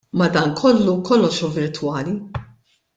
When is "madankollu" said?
0.19-0.93